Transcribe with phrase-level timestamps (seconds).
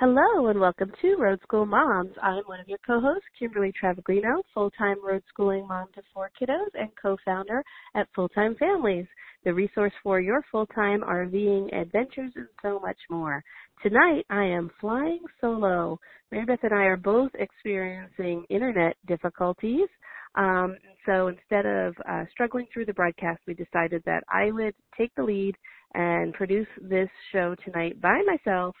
[0.00, 2.14] Hello and welcome to Road School Moms.
[2.22, 6.88] I'm one of your co-hosts, Kimberly Travaglino, full-time road schooling mom to four kiddos and
[6.96, 7.62] co-founder
[7.94, 9.04] at Full Time Families,
[9.44, 13.44] the resource for your full-time RVing adventures and so much more.
[13.82, 16.00] Tonight I am flying solo.
[16.32, 19.88] Marybeth and I are both experiencing internet difficulties.
[20.34, 25.14] Um, so instead of uh, struggling through the broadcast, we decided that I would take
[25.14, 25.56] the lead
[25.92, 28.74] and produce this show tonight by myself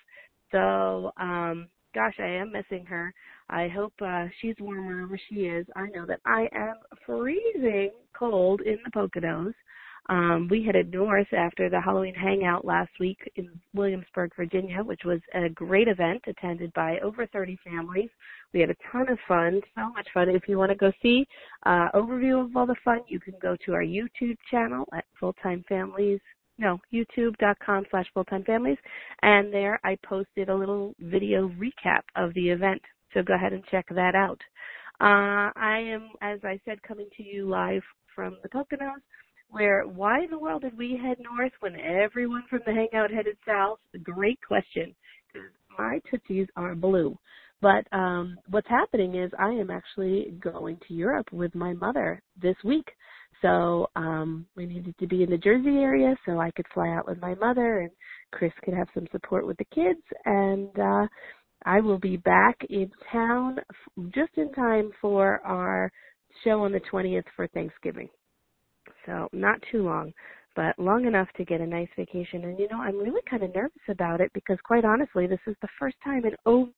[0.52, 3.12] so, um, gosh, I am missing her.
[3.48, 5.66] I hope uh, she's warm wherever she is.
[5.76, 9.54] I know that I am freezing cold in the Poconos.
[10.08, 15.20] Um, we headed north after the Halloween hangout last week in Williamsburg, Virginia, which was
[15.34, 18.08] a great event attended by over 30 families.
[18.52, 20.28] We had a ton of fun, so much fun.
[20.28, 21.26] If you want to go see
[21.64, 25.34] uh, overview of all the fun, you can go to our YouTube channel at Full
[25.34, 26.20] Time Families
[26.60, 28.78] no, youtube.com slash full-time families.
[29.22, 32.82] And there I posted a little video recap of the event.
[33.12, 34.38] So go ahead and check that out.
[35.00, 37.82] Uh, I am, as I said, coming to you live
[38.14, 39.00] from the Poconos,
[39.48, 43.36] where why in the world did we head north when everyone from the hangout headed
[43.46, 43.78] south?
[44.02, 44.94] Great question.
[45.78, 47.18] My tootsies are blue.
[47.62, 52.56] But um, what's happening is I am actually going to Europe with my mother this
[52.64, 52.86] week.
[53.42, 57.06] So um, we needed to be in the Jersey area so I could fly out
[57.06, 57.90] with my mother and
[58.32, 60.02] Chris could have some support with the kids.
[60.24, 61.06] And uh,
[61.64, 63.58] I will be back in town
[64.14, 65.90] just in time for our
[66.44, 68.08] show on the 20th for Thanksgiving.
[69.06, 70.12] So not too long,
[70.54, 72.44] but long enough to get a nice vacation.
[72.44, 75.56] And you know, I'm really kind of nervous about it because quite honestly, this is
[75.62, 76.70] the first time in over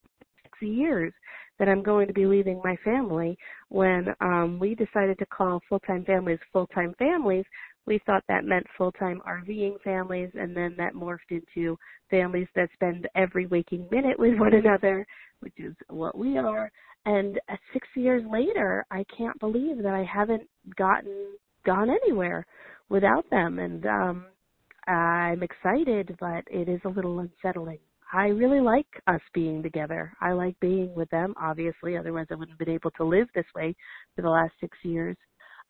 [0.67, 1.13] years
[1.59, 3.37] that I'm going to be leaving my family.
[3.69, 7.45] When um, we decided to call full-time families full-time families,
[7.87, 11.77] we thought that meant full-time RVing families, and then that morphed into
[12.11, 15.07] families that spend every waking minute with one another,
[15.41, 16.71] which is what we are.
[17.05, 21.33] And uh, six years later, I can't believe that I haven't gotten
[21.65, 22.47] gone anywhere
[22.89, 24.27] without them, and um,
[24.87, 27.79] I'm excited, but it is a little unsettling.
[28.13, 30.13] I really like us being together.
[30.21, 33.47] I like being with them, obviously, otherwise I wouldn't have been able to live this
[33.55, 33.75] way
[34.15, 35.17] for the last six years.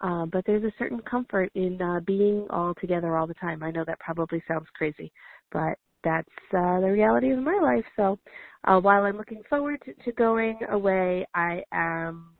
[0.00, 3.62] Uh, but there's a certain comfort in uh, being all together all the time.
[3.62, 5.12] I know that probably sounds crazy,
[5.52, 7.84] but that's uh, the reality of my life.
[7.94, 8.18] So
[8.64, 12.30] uh, while I'm looking forward to, to going away, I am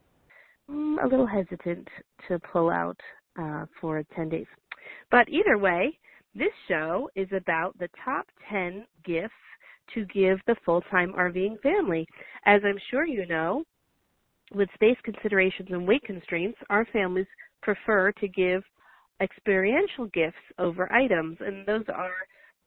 [0.68, 1.86] mm, a little hesitant
[2.26, 2.98] to pull out
[3.40, 4.46] uh, for 10 days.
[5.12, 5.96] But either way,
[6.34, 9.32] this show is about the top 10 gifts
[9.94, 12.06] to give the full-time RVing family.
[12.46, 13.64] As I'm sure you know,
[14.54, 17.26] with space considerations and weight constraints, our families
[17.62, 18.62] prefer to give
[19.20, 22.12] experiential gifts over items, and those are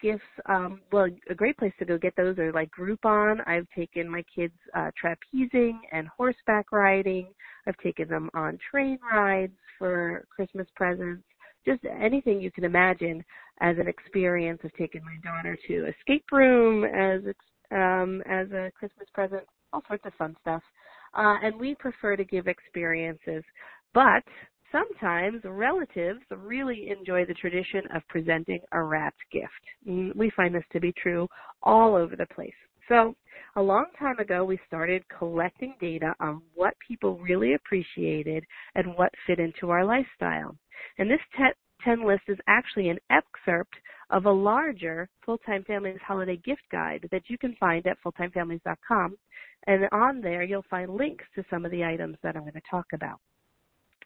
[0.02, 0.24] gifts.
[0.48, 3.48] Um, well, a great place to go get those are like Groupon.
[3.48, 7.28] I've taken my kids uh, trapezing and horseback riding.
[7.68, 11.24] I've taken them on train rides for Christmas presents
[11.66, 13.24] just anything you can imagine
[13.62, 17.22] as an experience of taking my daughter to escape room as
[17.72, 19.44] um, as a Christmas present,
[19.74, 20.62] all sorts of fun stuff.
[21.14, 23.44] Uh, and we prefer to give experiences,
[23.94, 24.24] but
[24.72, 29.48] sometimes relatives really enjoy the tradition of presenting a wrapped gift.
[29.88, 31.28] Mm, we find this to be true
[31.64, 32.54] all over the place.
[32.90, 33.16] So,
[33.56, 38.44] a long time ago, we started collecting data on what people really appreciated
[38.76, 40.56] and what fit into our lifestyle.
[40.98, 41.22] And this
[41.86, 43.76] 10 list is actually an excerpt
[44.10, 49.16] of a larger Full-Time Families Holiday Gift Guide that you can find at fulltimefamilies.com.
[49.68, 52.62] And on there, you'll find links to some of the items that I'm going to
[52.70, 53.20] talk about.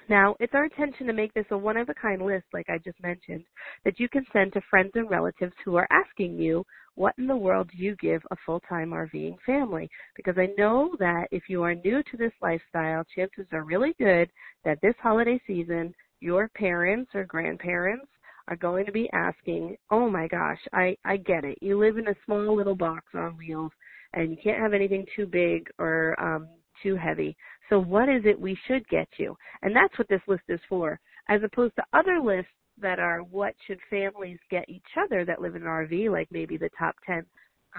[0.10, 2.80] Now, it's our intention to make this a one of a kind list, like I
[2.80, 3.44] just mentioned,
[3.86, 6.66] that you can send to friends and relatives who are asking you,
[6.96, 9.88] what in the world do you give a full time RVing family?
[10.16, 14.30] Because I know that if you are new to this lifestyle, chances are really good
[14.66, 18.08] that this holiday season, your parents or grandparents
[18.48, 21.58] are going to be asking, oh my gosh, I, I get it.
[21.62, 23.72] You live in a small little box on wheels
[24.14, 26.48] and you can't have anything too big or um,
[26.82, 27.38] too heavy.
[27.70, 29.36] So what is it we should get you?
[29.62, 31.00] And that's what this list is for.
[31.28, 32.52] As opposed to other lists
[32.82, 36.58] that are what should families get each other that live in an RV, like maybe
[36.58, 37.24] the top 10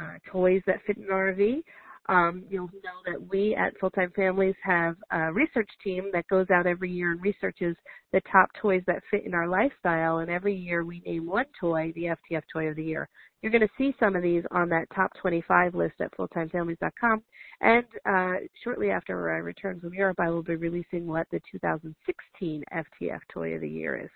[0.01, 1.63] uh, toys that fit in an RV.
[2.09, 6.47] Um, you'll know that we at Full Time Families have a research team that goes
[6.51, 7.77] out every year and researches
[8.13, 10.19] the top toys that fit in our lifestyle.
[10.19, 13.09] And every year we name one toy the FTF Toy of the Year.
[13.43, 17.23] You're going to see some of these on that top 25 list at fulltimefamilies.com.
[17.61, 22.65] And uh, shortly after I return from Europe, I will be releasing what the 2016
[22.75, 24.11] FTF Toy of the Year is.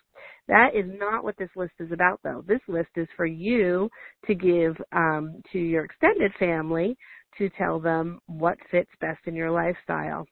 [0.49, 2.45] That is not what this list is about, though.
[2.47, 3.89] This list is for you
[4.27, 6.97] to give um, to your extended family
[7.39, 10.27] to tell them what fits best in your lifestyle.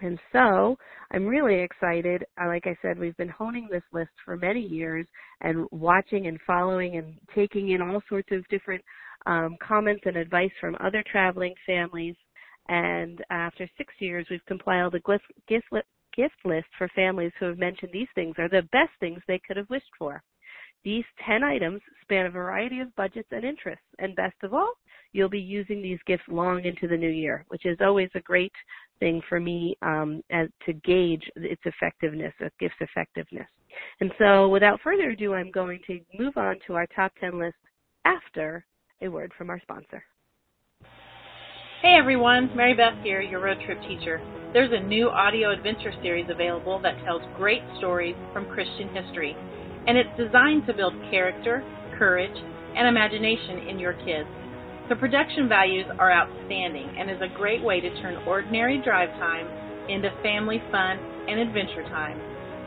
[0.00, 0.76] And so
[1.12, 2.24] I'm really excited.
[2.40, 5.06] Uh, like I said, we've been honing this list for many years
[5.40, 8.82] and watching and following and taking in all sorts of different
[9.26, 12.16] um, comments and advice from other traveling families.
[12.68, 15.66] And after six years, we've compiled a gift, gift,
[16.16, 19.56] gift list for families who have mentioned these things are the best things they could
[19.56, 20.22] have wished for.
[20.84, 23.84] These 10 items span a variety of budgets and interests.
[23.98, 24.72] And best of all,
[25.14, 28.52] you'll be using these gifts long into the new year, which is always a great
[29.00, 33.46] thing for me um, as, to gauge its effectiveness, a gift's effectiveness.
[34.00, 37.56] And so without further ado, I'm going to move on to our top 10 list
[38.04, 38.66] after
[39.00, 40.02] a word from our sponsor.
[41.80, 44.20] Hey everyone, Mary Beth here, your road trip teacher.
[44.52, 49.36] There's a new audio adventure series available that tells great stories from Christian history,
[49.86, 51.62] and it's designed to build character,
[51.98, 52.36] courage,
[52.74, 54.28] and imagination in your kids.
[54.86, 59.46] The production values are outstanding and is a great way to turn ordinary drive time
[59.88, 62.20] into family fun and adventure time.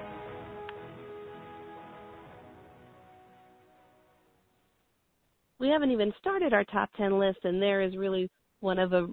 [5.60, 8.30] We haven't even started our top 10 list and there is really
[8.66, 9.08] one of a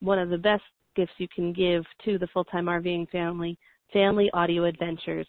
[0.00, 0.62] one of the best
[0.96, 3.58] gifts you can give to the full time RVing family,
[3.92, 5.26] family audio adventures.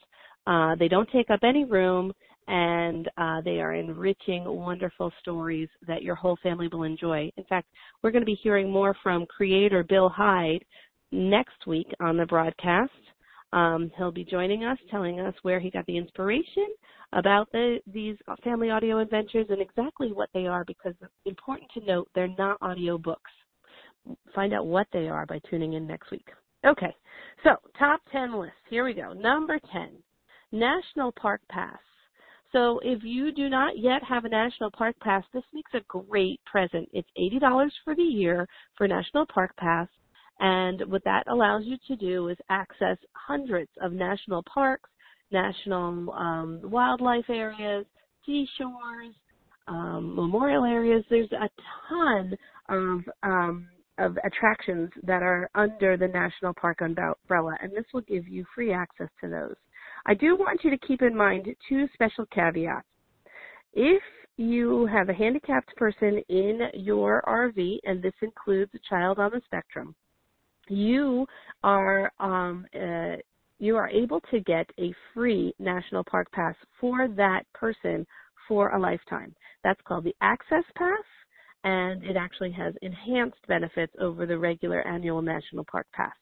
[0.47, 2.13] Uh, they don't take up any room
[2.47, 7.29] and uh, they are enriching wonderful stories that your whole family will enjoy.
[7.35, 7.67] In fact,
[8.01, 10.63] we're going to be hearing more from creator Bill Hyde
[11.11, 12.91] next week on the broadcast.
[13.51, 16.67] Um, he'll be joining us, telling us where he got the inspiration
[17.13, 21.85] about the, these family audio adventures and exactly what they are because it's important to
[21.85, 23.31] note they're not audio books
[24.33, 26.27] find out what they are by tuning in next week.
[26.65, 26.93] Okay,
[27.43, 28.53] so top 10 list.
[28.69, 29.13] Here we go.
[29.13, 29.89] Number 10,
[30.51, 31.77] National Park Pass.
[32.51, 36.39] So if you do not yet have a National Park Pass, this makes a great
[36.45, 36.89] present.
[36.93, 38.47] It's $80 for the year
[38.77, 39.87] for National Park Pass.
[40.39, 44.89] And what that allows you to do is access hundreds of national parks,
[45.31, 47.85] national um, wildlife areas,
[48.25, 49.13] seashores,
[49.67, 51.03] um, memorial areas.
[51.09, 51.49] There's a
[51.89, 52.37] ton
[52.69, 53.67] of um,
[53.97, 58.73] of attractions that are under the national park umbrella, and this will give you free
[58.73, 59.55] access to those.
[60.05, 62.85] I do want you to keep in mind two special caveats.
[63.73, 64.03] If
[64.37, 69.41] you have a handicapped person in your RV, and this includes a child on the
[69.45, 69.95] spectrum,
[70.67, 71.25] you
[71.63, 73.15] are um, uh,
[73.59, 78.05] you are able to get a free national park pass for that person
[78.47, 79.33] for a lifetime.
[79.63, 81.03] That's called the Access Pass
[81.65, 86.13] and it actually has enhanced benefits over the regular annual national park pass.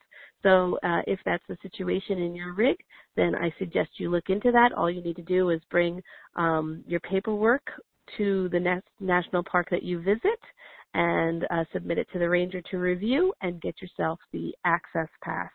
[0.42, 2.78] So uh, if that's the situation in your rig,
[3.16, 4.72] then I suggest you look into that.
[4.74, 6.02] All you need to do is bring
[6.38, 7.70] um, your paperwork
[8.18, 10.40] to the next national park that you visit
[10.94, 15.52] and uh, submit it to the ranger to review and get yourself the access pass.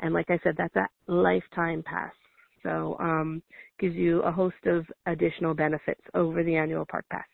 [0.00, 2.12] And like I said, that's a lifetime pass.
[2.62, 3.42] So um,
[3.78, 7.26] gives you a host of additional benefits over the annual park pass.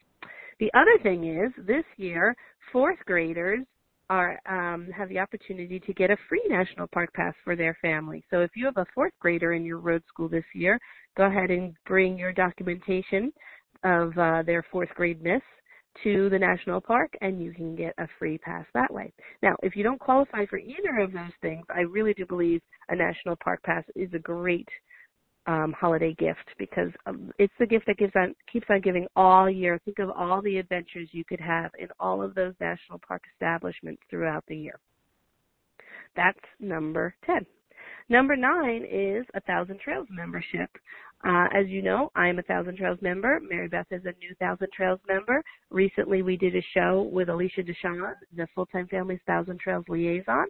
[0.61, 2.35] The other thing is this year,
[2.73, 3.65] fourth graders
[4.11, 8.23] are um, have the opportunity to get a free national park pass for their family.
[8.31, 10.79] So if you have a fourth grader in your road school this year,
[11.17, 13.33] go ahead and bring your documentation
[13.83, 15.43] of uh, their fourth grade miss
[16.03, 19.13] to the national park and you can get a free pass that way.
[19.43, 22.97] Now, if you don't qualify for either of those things, I really do believe a
[22.97, 24.69] national park pass is a great
[25.47, 29.49] um, holiday gift because um, it's the gift that gives on keeps on giving all
[29.51, 29.81] year.
[29.85, 34.03] Think of all the adventures you could have in all of those national park establishments
[34.09, 34.79] throughout the year.
[36.17, 37.45] That's number ten.
[38.09, 40.71] Number nine is a Thousand Trails membership.
[41.27, 43.41] Uh, as you know, I'm a Thousand Trails member.
[43.41, 45.43] Mary Beth is a new Thousand Trails member.
[45.71, 50.47] Recently, we did a show with Alicia Deshawn, the Full Time Families Thousand Trails liaison.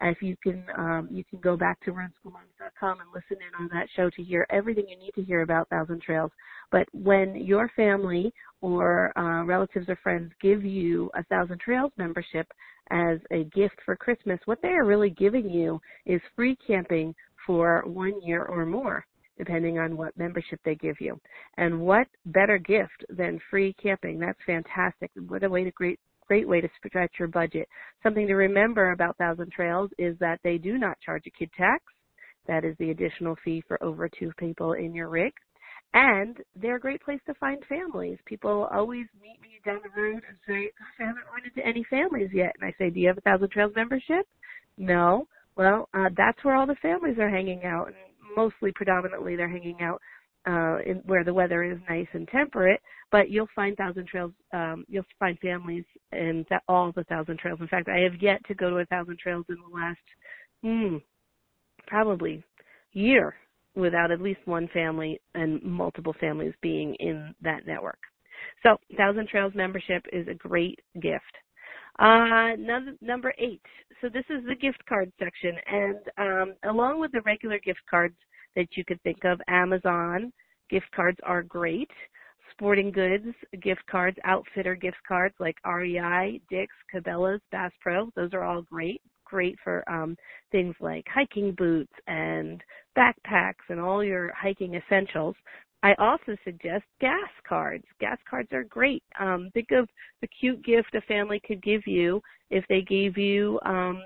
[0.00, 3.88] If you can, um, you can go back to roadschoolmoms.com and listen in on that
[3.96, 6.30] show to hear everything you need to hear about Thousand Trails.
[6.70, 12.46] But when your family or uh, relatives or friends give you a Thousand Trails membership
[12.90, 17.14] as a gift for Christmas, what they are really giving you is free camping
[17.46, 19.04] for one year or more
[19.38, 21.20] depending on what membership they give you.
[21.58, 24.18] And what better gift than free camping?
[24.18, 25.10] That's fantastic.
[25.28, 27.68] What a way to great great way to stretch your budget.
[28.02, 31.82] Something to remember about Thousand Trails is that they do not charge a kid tax.
[32.46, 35.32] That is the additional fee for over two people in your rig.
[35.94, 38.18] And they're a great place to find families.
[38.26, 42.30] People always meet me down the road and say, I haven't run into any families
[42.32, 42.52] yet.
[42.60, 44.26] And I say, Do you have a Thousand Trails membership?
[44.76, 45.26] No.
[45.56, 47.86] Well, uh, that's where all the families are hanging out.
[47.86, 47.96] And
[48.36, 50.00] mostly predominantly they're hanging out
[50.46, 54.84] uh in where the weather is nice and temperate but you'll find thousand trails um
[54.88, 57.58] you'll find families in th- all the thousand trails.
[57.60, 59.98] In fact i have yet to go to a thousand trails in the last
[60.62, 60.96] hmm
[61.86, 62.42] probably
[62.92, 63.34] year
[63.74, 67.98] without at least one family and multiple families being in that network.
[68.62, 71.22] So thousand trails membership is a great gift.
[71.98, 73.62] Uh, number, number eight.
[74.00, 78.16] So this is the gift card section, and um, along with the regular gift cards
[78.56, 80.32] that you could think of, Amazon
[80.68, 81.90] gift cards are great.
[82.52, 83.26] Sporting goods
[83.62, 89.02] gift cards, outfitter gift cards like REI, Dick's, Cabela's, Bass Pro, those are all great.
[89.24, 90.16] Great for um,
[90.52, 92.62] things like hiking boots and
[92.96, 95.34] backpacks and all your hiking essentials.
[95.82, 97.84] I also suggest gas cards.
[98.00, 99.02] Gas cards are great.
[99.20, 99.88] Um, think of
[100.20, 104.02] the cute gift a family could give you if they gave you um,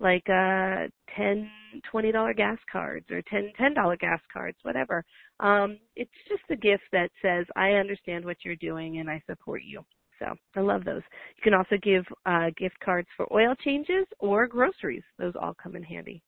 [0.00, 1.50] like uh, ten,
[1.90, 5.04] twenty dollar gas cards or ten, ten dollar gas cards, whatever.
[5.38, 9.62] Um, it's just a gift that says I understand what you're doing and I support
[9.64, 9.84] you.
[10.18, 11.02] So I love those.
[11.36, 15.02] You can also give uh, gift cards for oil changes or groceries.
[15.18, 16.22] Those all come in handy.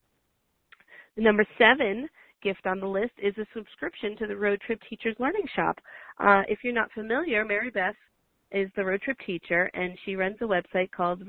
[1.16, 2.08] The number seven
[2.42, 5.78] gift on the list is a subscription to the Road Trip Teachers Learning Shop.
[6.18, 7.94] Uh, if you're not familiar, Mary Beth
[8.52, 11.26] is the road trip teacher and she runs a website called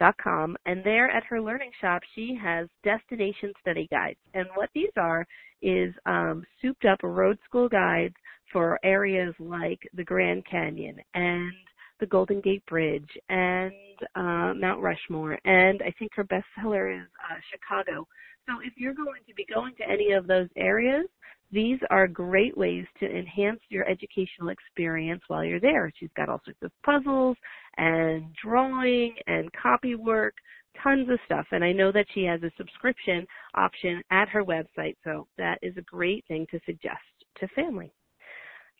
[0.00, 4.18] roadtripteacher.com and there at her learning shop she has destination study guides.
[4.34, 5.26] And what these are
[5.62, 8.14] is um, souped up road school guides
[8.52, 11.52] for areas like the Grand Canyon and
[12.00, 13.72] the Golden Gate Bridge and
[14.16, 18.06] uh, Mount Rushmore and I think her bestseller is uh, Chicago
[18.48, 21.06] so if you're going to be going to any of those areas,
[21.52, 25.90] these are great ways to enhance your educational experience while you're there.
[25.98, 27.36] She's got all sorts of puzzles
[27.76, 30.34] and drawing and copy work,
[30.82, 31.46] tons of stuff.
[31.50, 35.76] And I know that she has a subscription option at her website, so that is
[35.76, 36.98] a great thing to suggest
[37.38, 37.92] to family.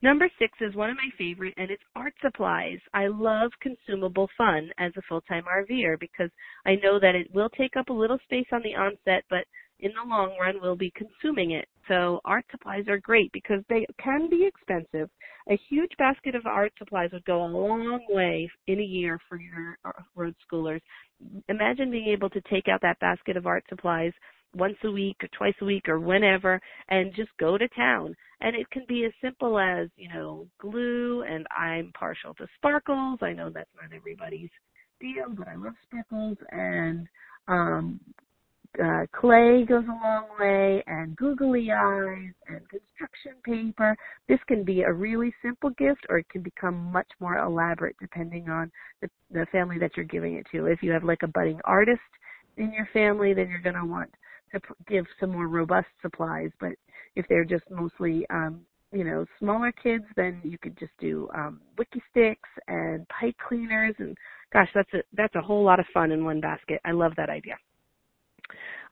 [0.03, 2.79] Number six is one of my favorite, and it's art supplies.
[2.95, 6.31] I love consumable fun as a full-time RVer because
[6.65, 9.45] I know that it will take up a little space on the onset, but
[9.81, 11.67] in the long run we'll be consuming it.
[11.89, 15.11] So art supplies are great because they can be expensive.
[15.51, 19.39] A huge basket of art supplies would go a long way in a year for
[19.39, 20.81] your uh, road schoolers.
[21.49, 24.13] Imagine being able to take out that basket of art supplies
[24.55, 28.15] once a week or twice a week or whenever and just go to town.
[28.41, 33.19] And it can be as simple as, you know, glue and I'm partial to sparkles.
[33.23, 34.51] I know that's not everybody's
[35.01, 37.07] deal, but I love sparkles and
[37.49, 38.01] um
[38.79, 43.97] uh, clay goes a long way and googly eyes and construction paper.
[44.29, 48.49] This can be a really simple gift or it can become much more elaborate depending
[48.49, 48.71] on
[49.03, 50.67] the, the family that you're giving it to.
[50.67, 52.01] If you have like a budding artist
[52.59, 54.11] in your family, then you're going to want
[54.53, 56.51] to give some more robust supplies.
[56.61, 56.73] But
[57.17, 61.61] if they're just mostly, um, you know, smaller kids, then you could just do um,
[61.79, 62.37] Wikki Stix
[62.69, 63.95] and pipe cleaners.
[63.99, 64.17] And
[64.53, 66.81] gosh, that's a that's a whole lot of fun in one basket.
[66.85, 67.57] I love that idea.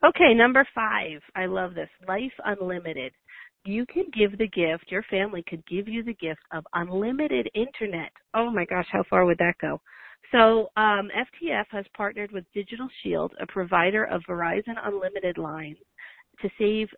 [0.05, 1.21] Okay, number five.
[1.35, 1.89] I love this.
[2.07, 3.13] Life Unlimited.
[3.65, 8.13] You can give the gift, your family could give you the gift of unlimited internet.
[8.33, 9.81] Oh my gosh, how far would that go?
[10.33, 15.79] So um, FTF has partnered with Digital Shield, a provider of Verizon Unlimited lines,
[16.43, 16.89] to save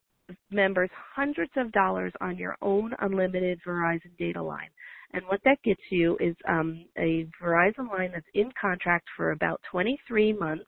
[0.51, 4.69] members hundreds of dollars on your own unlimited Verizon data line.
[5.13, 9.61] And what that gets you is um, a Verizon line that's in contract for about
[9.71, 10.65] 23 months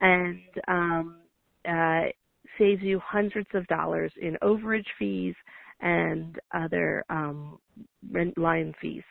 [0.00, 1.16] and um,
[1.68, 2.02] uh,
[2.58, 5.34] saves you hundreds of dollars in overage fees
[5.80, 7.58] and other um,
[8.10, 9.02] rent line fees.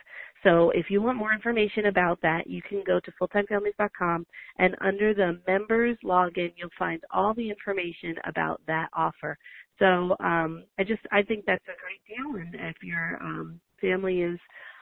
[0.45, 4.27] So if you want more information about that, you can go to fulltimefamilies.com
[4.59, 9.39] and under the members login, you'll find all the information about that offer.
[9.79, 14.21] So um, I just I think that's a great deal, and if your um, family
[14.21, 14.39] is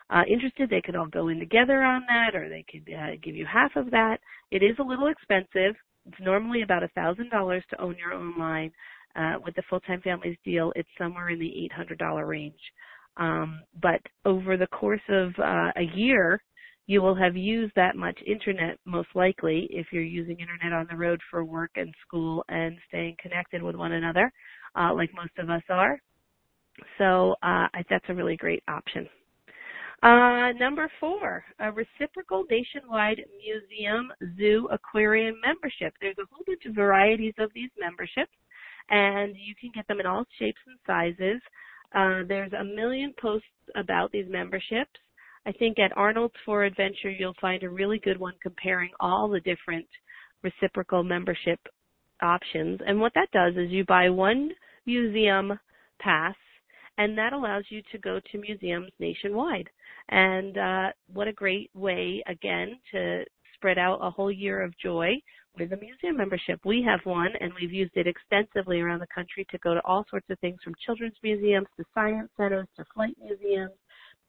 [0.10, 3.36] uh, interested, they could all go in together on that, or they could uh, give
[3.36, 4.17] you half of that.
[4.51, 5.75] It is a little expensive.
[6.05, 8.72] It's normally about a thousand dollars to own your own line.
[9.15, 12.60] Uh, with the full-time families deal, it's somewhere in the $800 range.
[13.17, 16.41] Um, but over the course of uh, a year,
[16.86, 20.98] you will have used that much internet most likely if you're using internet on the
[20.98, 24.32] road for work and school and staying connected with one another,
[24.77, 25.98] uh, like most of us are.
[26.98, 29.08] So uh, that's a really great option.
[30.01, 35.93] Uh, number four, a reciprocal nationwide museum, zoo, aquarium membership.
[36.01, 38.36] There's a whole bunch of varieties of these memberships,
[38.89, 41.41] and you can get them in all shapes and sizes.
[41.94, 45.00] Uh, there's a million posts about these memberships.
[45.46, 49.42] I think at Arnold's for Adventure, you'll find a really good one comparing all the
[49.42, 49.86] different
[50.42, 51.60] reciprocal membership
[52.22, 52.80] options.
[52.86, 54.52] And what that does is you buy one
[54.86, 55.60] museum
[56.00, 56.36] pass,
[56.98, 59.70] and that allows you to go to museums nationwide.
[60.10, 63.24] And uh, what a great way, again, to
[63.56, 65.14] spread out a whole year of joy
[65.57, 66.60] with a museum membership.
[66.65, 70.05] We have one, and we've used it extensively around the country to go to all
[70.10, 73.72] sorts of things from children's museums to science centers to flight museums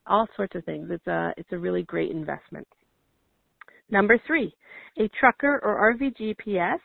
[0.06, 0.88] all sorts of things.
[0.90, 2.66] It's a it's a really great investment.
[3.90, 4.54] Number three,
[4.98, 6.78] a trucker or RV GPS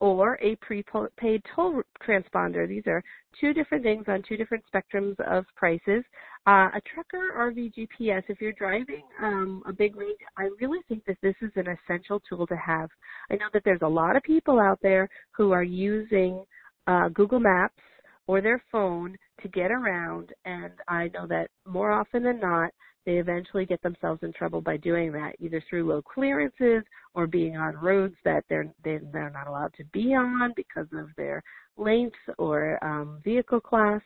[0.00, 2.68] or a prepaid toll transponder.
[2.68, 3.02] These are
[3.40, 6.04] two different things on two different spectrums of prices.
[6.46, 11.04] Uh, a trucker RV GPS, if you're driving um, a big rig, I really think
[11.06, 12.90] that this is an essential tool to have.
[13.30, 16.44] I know that there's a lot of people out there who are using
[16.86, 17.82] uh, Google Maps
[18.26, 22.70] or their phone to get around and I know that more often than not
[23.06, 26.82] they eventually get themselves in trouble by doing that either through low clearances
[27.14, 31.42] or being on roads that they're they're not allowed to be on because of their
[31.76, 34.00] length or um, vehicle class.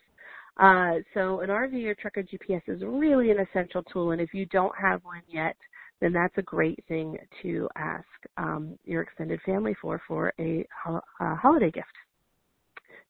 [0.59, 4.47] Uh, so an RV or trucker GPS is really an essential tool and if you
[4.47, 5.57] don't have one yet,
[6.00, 10.66] then that's a great thing to ask um, your extended family for for a,
[11.20, 11.87] a holiday gift.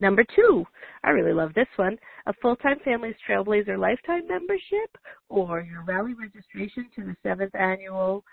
[0.00, 0.64] Number two,
[1.02, 4.96] I really love this one, a full-time Families Trailblazer Lifetime membership
[5.28, 8.24] or your rally registration to the seventh annual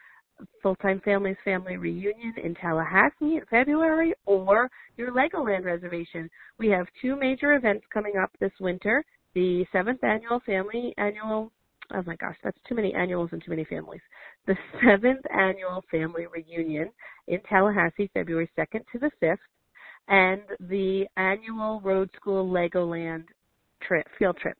[0.61, 6.29] Full-Time Families Family Reunion in Tallahassee in February or your Legoland reservation.
[6.59, 9.03] We have two major events coming up this winter.
[9.33, 11.51] The seventh annual family annual
[11.93, 14.01] oh my gosh, that's too many annuals and too many families.
[14.47, 16.91] The seventh annual family reunion
[17.27, 19.37] in Tallahassee, February 2nd to the 5th
[20.07, 23.25] and the annual Road School Legoland
[23.81, 24.57] trip, field trip.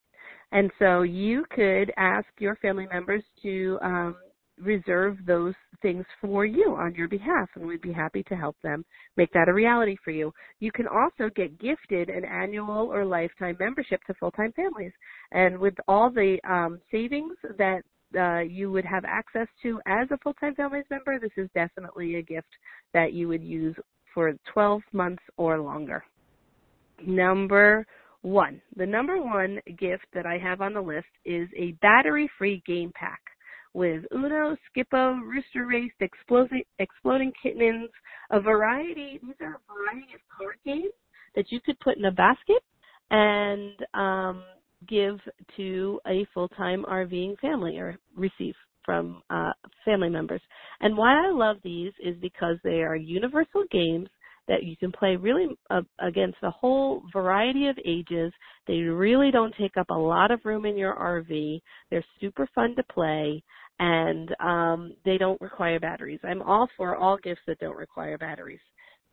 [0.52, 4.16] And so you could ask your family members to um,
[4.60, 8.86] reserve those things for you on your behalf, and we'd be happy to help them
[9.18, 10.32] make that a reality for you.
[10.60, 14.94] You can also get gifted an annual or lifetime membership to full time families.
[15.32, 17.82] And with all the um, savings that
[18.18, 22.16] uh, you would have access to as a full time families member, this is definitely
[22.16, 22.48] a gift
[22.94, 23.76] that you would use
[24.16, 26.04] for 12 months or longer.
[27.06, 27.86] Number
[28.24, 32.64] one, the number one gift that I have on the list is a battery free
[32.66, 33.22] game pack
[33.74, 37.90] with Uno, Skip-Bo, Rooster Race, Exploding, Exploding Kittens,
[38.32, 40.94] a variety, these are a variety of card games
[41.36, 42.64] that you could put in a basket
[43.12, 44.44] and um,
[44.88, 45.20] give
[45.58, 49.52] to a full-time RVing family or receive from uh,
[49.84, 50.42] family members.
[50.82, 54.10] And why I love these is because they are universal games
[54.48, 58.32] that you can play really uh, against a whole variety of ages.
[58.68, 61.60] They really don't take up a lot of room in your RV.
[61.90, 63.44] They're super fun to play
[63.80, 66.20] and um, they don't require batteries.
[66.24, 68.60] I'm all for all gifts that don't require batteries.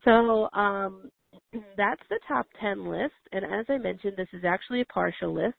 [0.05, 1.09] So um,
[1.77, 3.13] that's the top 10 list.
[3.31, 5.55] And as I mentioned, this is actually a partial list.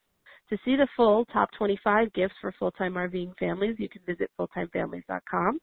[0.51, 5.59] To see the full top 25 gifts for full-time RVing families, you can visit fulltimefamilies.com.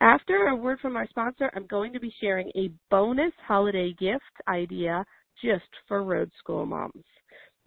[0.00, 4.24] After a word from our sponsor, I'm going to be sharing a bonus holiday gift
[4.48, 5.04] idea
[5.42, 7.04] just for road school moms.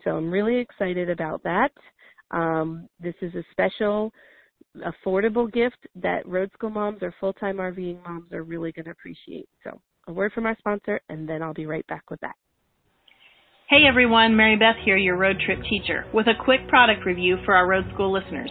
[0.04, 1.72] So I'm really excited about that.
[2.32, 4.12] Um, this is a special,
[4.78, 9.48] affordable gift that road school moms or full-time RVing moms are really going to appreciate.
[9.63, 12.36] So a word from our sponsor, and then I'll be right back with that.
[13.70, 17.54] Hey everyone, Mary Beth here, your road trip teacher, with a quick product review for
[17.56, 18.50] our road school listeners.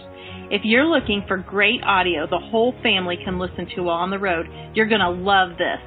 [0.49, 4.17] If you're looking for great audio the whole family can listen to while on the
[4.17, 5.83] road, you're going to love this.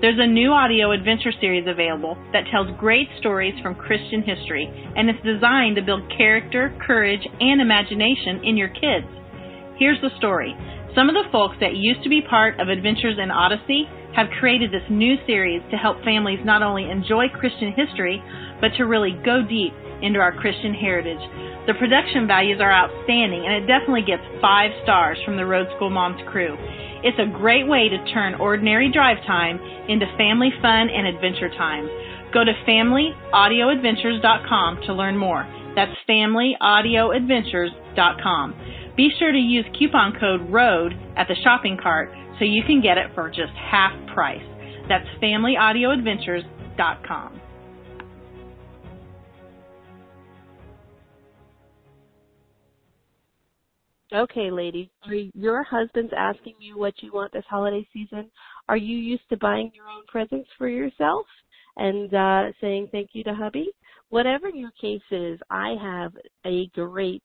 [0.00, 5.10] There's a new audio adventure series available that tells great stories from Christian history, and
[5.10, 9.10] it's designed to build character, courage, and imagination in your kids.
[9.74, 10.54] Here's the story.
[10.94, 13.84] Some of the folks that used to be part of Adventures in Odyssey
[14.16, 18.22] have created this new series to help families not only enjoy Christian history,
[18.60, 19.72] but to really go deep
[20.02, 21.20] into our Christian heritage.
[21.66, 25.90] The production values are outstanding, and it definitely gets five stars from the Road School
[25.90, 26.56] Moms crew.
[27.04, 31.88] It's a great way to turn ordinary drive time into family fun and adventure time.
[32.32, 35.46] Go to familyaudioadventures.com to learn more.
[35.76, 38.54] That's familyaudioadventures.com.
[38.98, 42.98] Be sure to use coupon code ROAD at the shopping cart so you can get
[42.98, 44.42] it for just half price.
[44.88, 47.40] That's familyaudioadventures.com.
[54.12, 54.90] Okay, lady.
[55.06, 58.28] Are your husband's asking you what you want this holiday season?
[58.68, 61.24] Are you used to buying your own presents for yourself
[61.76, 63.68] and uh, saying thank you to hubby?
[64.08, 67.22] Whatever your case is, I have a great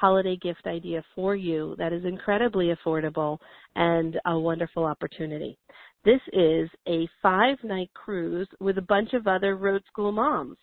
[0.00, 3.38] holiday gift idea for you that is incredibly affordable
[3.76, 5.58] and a wonderful opportunity.
[6.04, 10.56] This is a five night cruise with a bunch of other road school moms.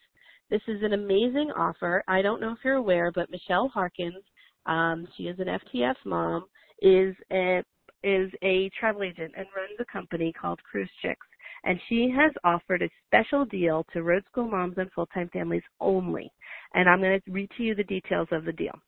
[0.50, 2.04] This is an amazing offer.
[2.08, 4.23] I don't know if you're aware, but Michelle Harkins
[4.67, 6.45] um, she is an FTF mom,
[6.82, 7.63] is a
[8.04, 11.26] is a travel agent and runs a company called Cruise Chicks.
[11.63, 15.63] And she has offered a special deal to road school moms and full time families
[15.80, 16.32] only.
[16.73, 18.80] And I'm going to read to you the details of the deal.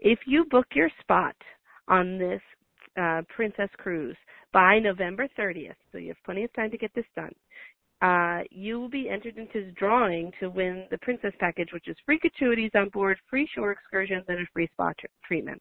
[0.00, 1.36] If you book your spot
[1.88, 2.40] on this
[3.00, 4.16] uh, Princess Cruise
[4.52, 7.32] by November 30th, so you have plenty of time to get this done,
[8.02, 11.96] uh, you will be entered into the drawing to win the Princess Package, which is
[12.06, 15.60] free gratuities on board, free shore excursions, and a free spa t- treatment.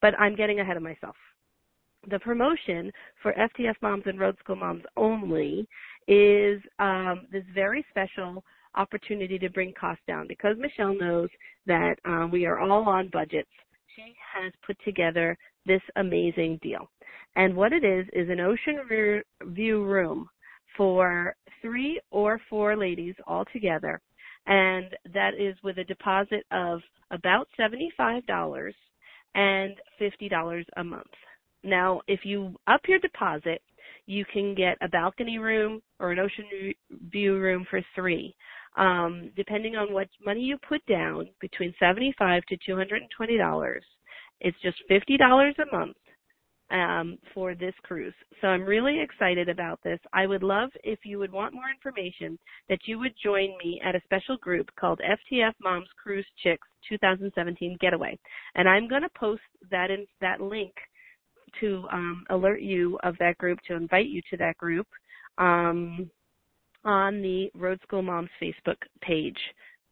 [0.00, 1.16] But I'm getting ahead of myself.
[2.08, 5.68] The promotion for FTF moms and road school moms only
[6.08, 11.28] is um, this very special opportunity to bring costs down because Michelle knows
[11.66, 13.50] that um, we are all on budgets.
[13.96, 16.90] She has put together this amazing deal.
[17.36, 19.22] And what it is is an ocean
[19.54, 20.28] view room
[20.76, 24.00] for three or four ladies all together,
[24.46, 26.80] and that is with a deposit of
[27.10, 28.72] about $75
[29.34, 31.06] and $50 a month.
[31.62, 33.62] Now, if you up your deposit,
[34.06, 36.74] you can get a balcony room or an ocean
[37.12, 38.34] view room for three.
[38.76, 43.80] Um, depending on what money you put down, between 75 to $220.
[44.40, 45.18] It's just $50
[45.58, 45.96] a month
[46.72, 48.14] um, for this cruise.
[48.40, 50.00] So I'm really excited about this.
[50.12, 53.94] I would love if you would want more information that you would join me at
[53.94, 58.18] a special group called FTF Moms Cruise Chicks 2017 Getaway,
[58.54, 60.72] and I'm going to post that in that link
[61.60, 64.86] to um, alert you of that group to invite you to that group
[65.38, 66.10] um,
[66.84, 69.38] on the Road School Moms Facebook page.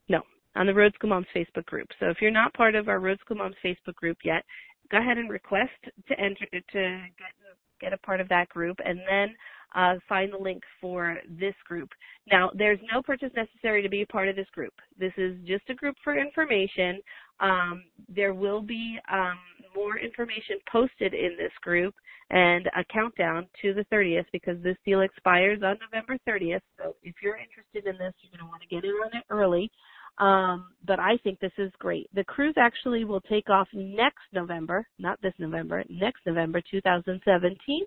[0.09, 0.21] No,
[0.55, 1.87] on the Road School Moms Facebook group.
[1.99, 4.43] So if you're not part of our Road School Moms Facebook group yet,
[4.91, 5.71] go ahead and request
[6.07, 7.31] to enter to get
[7.79, 9.35] get a part of that group, and then
[9.75, 11.89] uh, find the link for this group.
[12.31, 14.73] Now, there's no purchase necessary to be a part of this group.
[14.99, 16.99] This is just a group for information.
[17.41, 19.37] Um, there will be um,
[19.75, 21.93] more information posted in this group
[22.29, 26.61] and a countdown to the 30th because this deal expires on November 30th.
[26.77, 29.23] So if you're interested in this, you're going to want to get in on it
[29.29, 29.69] early.
[30.17, 32.07] Um, but I think this is great.
[32.13, 37.85] The cruise actually will take off next November, not this November, next November 2017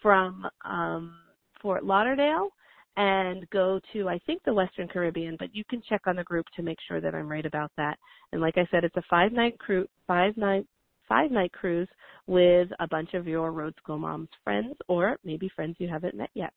[0.00, 1.16] from um,
[1.60, 2.50] Fort Lauderdale
[2.96, 6.46] and go to I think the Western Caribbean, but you can check on the group
[6.56, 7.98] to make sure that I'm right about that.
[8.32, 10.66] And like I said, it's a five night cruise, five night
[11.08, 11.88] five night cruise
[12.26, 16.30] with a bunch of your road school moms friends or maybe friends you haven't met
[16.34, 16.52] yet.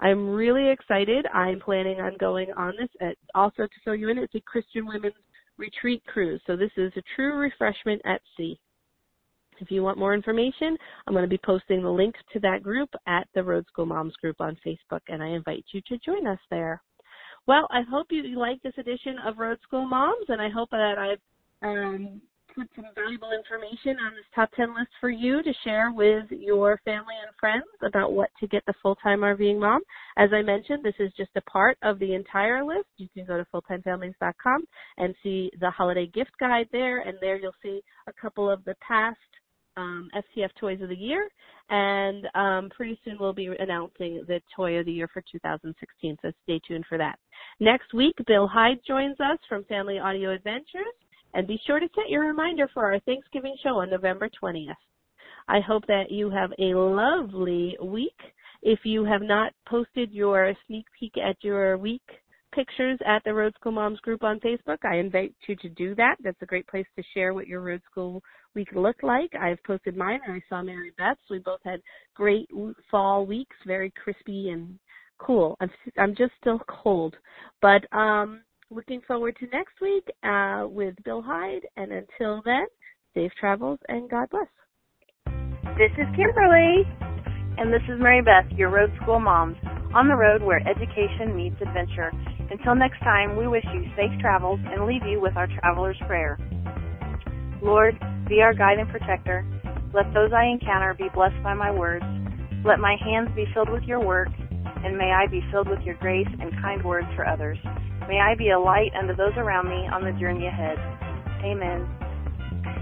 [0.00, 1.26] I'm really excited.
[1.32, 2.88] I'm planning on going on this.
[3.00, 5.14] At, also, to fill you in, it's a Christian women's
[5.58, 6.40] retreat cruise.
[6.46, 8.58] So this is a true refreshment at sea.
[9.62, 12.90] If you want more information, I'm going to be posting the link to that group
[13.06, 16.40] at the Road School Moms group on Facebook, and I invite you to join us
[16.50, 16.82] there.
[17.46, 20.96] Well, I hope you like this edition of Road School Moms, and I hope that
[20.98, 21.20] I've
[21.62, 22.20] um,
[22.56, 26.80] put some valuable information on this top 10 list for you to share with your
[26.84, 29.80] family and friends about what to get the full-time RVing mom.
[30.16, 32.88] As I mentioned, this is just a part of the entire list.
[32.96, 34.64] You can go to fulltimefamilies.com
[34.98, 38.74] and see the holiday gift guide there, and there you'll see a couple of the
[38.86, 39.18] past
[39.76, 41.28] um, FTF Toys of the Year,
[41.70, 46.32] and um, pretty soon we'll be announcing the Toy of the Year for 2016, so
[46.44, 47.18] stay tuned for that.
[47.60, 50.94] Next week, Bill Hyde joins us from Family Audio Adventures,
[51.34, 54.74] and be sure to set your reminder for our Thanksgiving show on November 20th.
[55.48, 58.18] I hope that you have a lovely week.
[58.62, 62.02] If you have not posted your sneak peek at your week
[62.54, 66.16] pictures at the Road School Moms group on Facebook, I invite you to do that.
[66.22, 68.22] That's a great place to share what your road school
[68.54, 69.32] week looked like.
[69.38, 71.20] I've posted mine and I saw Mary Beth's.
[71.30, 71.80] We both had
[72.14, 72.48] great
[72.90, 74.78] fall weeks, very crispy and
[75.18, 75.56] cool.
[75.60, 77.14] I'm I'm just still cold,
[77.60, 81.66] but um looking forward to next week uh, with Bill Hyde.
[81.76, 82.66] And until then,
[83.14, 84.48] safe travels and God bless.
[85.76, 86.84] This is Kimberly.
[87.58, 89.56] And this is Mary Beth, your road school moms,
[89.94, 92.10] on the road where education meets adventure.
[92.50, 96.38] Until next time, we wish you safe travels and leave you with our traveler's prayer.
[97.62, 97.94] Lord,
[98.28, 99.46] be our guide and protector.
[99.94, 102.04] Let those I encounter be blessed by my words.
[102.66, 104.28] Let my hands be filled with your work,
[104.84, 107.58] and may I be filled with your grace and kind words for others.
[108.08, 110.76] May I be a light unto those around me on the journey ahead.
[111.44, 111.86] Amen.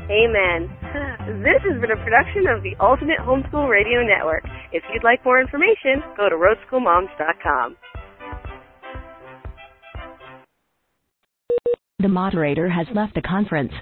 [0.08, 0.76] Amen.
[1.44, 4.42] This has been a production of the Ultimate Homeschool Radio Network.
[4.72, 7.76] If you'd like more information, go to roadschoolmoms.com.
[12.00, 13.72] The moderator has left the conference.